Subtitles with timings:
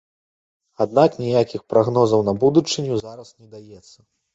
[0.85, 3.99] Аднак ніякіх прагнозаў на будучыню зараз не даецца.